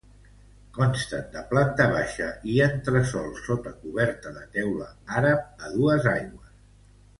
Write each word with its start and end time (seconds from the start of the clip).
Consten 0.77 1.27
de 1.35 1.43
planta 1.51 1.85
baixa 1.91 2.29
i 2.53 2.57
entresòl 2.69 3.29
sota 3.43 3.75
coberta 3.83 4.33
de 4.41 4.49
teula 4.57 4.91
àrab 5.21 5.65
a 5.69 5.73
dues 5.79 6.13
aigües. 6.17 6.61